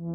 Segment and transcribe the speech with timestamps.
[0.00, 0.06] All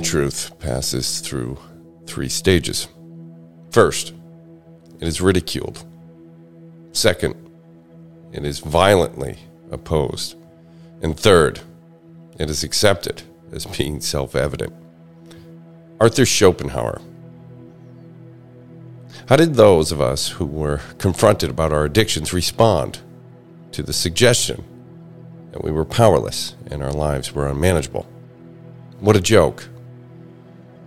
[0.00, 1.58] truth passes through
[2.06, 2.88] three stages.
[3.70, 4.14] First,
[4.98, 5.84] it is ridiculed.
[6.92, 7.34] Second,
[8.32, 9.38] it is violently
[9.70, 10.36] opposed.
[11.02, 11.60] And third,
[12.38, 13.22] it is accepted
[13.52, 14.72] as being self evident.
[16.00, 17.02] Arthur Schopenhauer.
[19.28, 22.98] How did those of us who were confronted about our addictions respond
[23.72, 24.64] to the suggestion
[25.52, 28.06] that we were powerless and our lives were unmanageable?
[29.00, 29.68] What a joke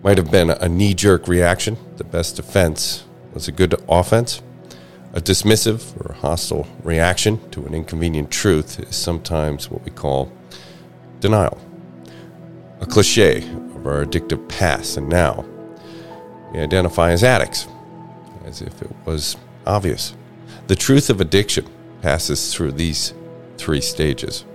[0.03, 1.77] might have been a knee jerk reaction.
[1.97, 4.41] The best defense was a good offense.
[5.13, 10.31] A dismissive or hostile reaction to an inconvenient truth is sometimes what we call
[11.21, 11.57] denial.
[12.81, 15.43] A cliche of our addictive past, and now
[16.53, 17.67] we identify as addicts,
[18.47, 20.15] as if it was obvious.
[20.67, 21.67] The truth of addiction
[22.01, 23.13] passes through these
[23.57, 24.45] three stages.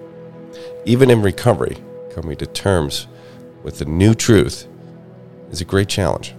[0.84, 1.76] Even in recovery,
[2.14, 3.06] coming to terms
[3.62, 4.66] with the new truth
[5.50, 6.34] is a great challenge.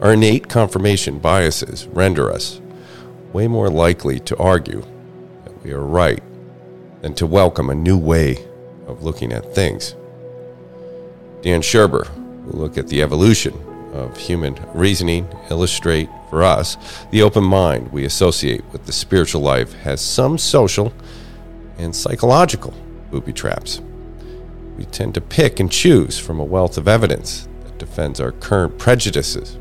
[0.00, 2.60] Our innate confirmation biases render us
[3.32, 4.82] way more likely to argue
[5.44, 6.22] that we are right
[7.02, 8.46] than to welcome a new way
[8.86, 9.94] of looking at things.
[11.42, 12.06] Dan Sperber,
[12.44, 13.52] who look at the evolution
[13.94, 16.76] of human reasoning, illustrate for us
[17.12, 20.92] the open mind we associate with the spiritual life has some social
[21.78, 22.74] and psychological
[23.10, 23.80] booby traps.
[24.76, 28.78] We tend to pick and choose from a wealth of evidence that defends our current
[28.78, 29.56] prejudices,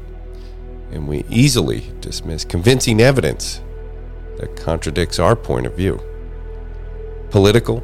[0.91, 3.61] and we easily dismiss convincing evidence
[4.37, 6.01] that contradicts our point of view.
[7.29, 7.83] Political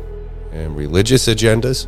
[0.51, 1.87] and religious agendas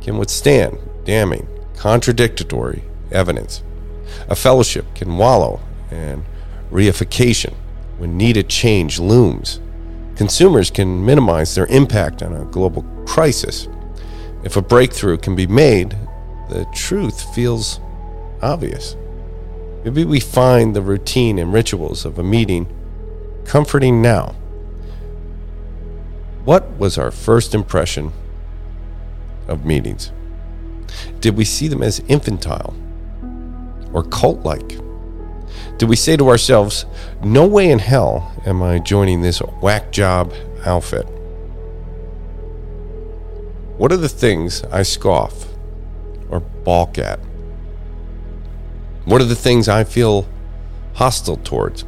[0.00, 3.64] can withstand damning, contradictory evidence.
[4.28, 5.60] A fellowship can wallow
[5.90, 6.24] and
[6.70, 7.54] reification
[7.98, 9.60] when needed change looms.
[10.16, 13.68] Consumers can minimize their impact on a global crisis.
[14.44, 15.96] If a breakthrough can be made,
[16.48, 17.80] the truth feels
[18.42, 18.96] obvious.
[19.84, 22.66] Maybe we find the routine and rituals of a meeting
[23.44, 24.34] comforting now.
[26.44, 28.12] What was our first impression
[29.48, 30.12] of meetings?
[31.20, 32.74] Did we see them as infantile
[33.92, 34.78] or cult like?
[35.78, 36.86] Do we say to ourselves,
[37.22, 40.32] No way in hell am I joining this whack job
[40.64, 41.06] outfit?
[43.78, 45.46] What are the things I scoff
[46.30, 47.18] or balk at?
[49.04, 50.28] What are the things I feel
[50.94, 51.84] hostile towards?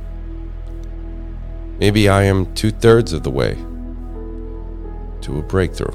[1.79, 3.55] Maybe I am two thirds of the way
[5.21, 5.95] to a breakthrough.